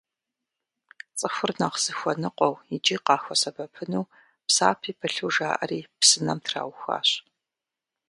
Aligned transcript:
Цӏыхур 1.17 1.51
нэхъ 1.59 1.77
зыхуэныкъуэу 1.83 2.55
икӏи 2.75 2.97
къахуэсэбэпыну, 3.05 4.11
псапи 4.47 4.91
пылъу 4.99 5.29
жаӏэри 5.35 5.79
псынэм 5.99 6.39
траухуащ. 6.45 7.09